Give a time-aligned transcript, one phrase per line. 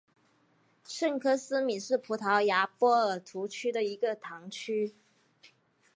[0.83, 4.95] 圣科斯米是葡萄牙波尔图区的一个堂区。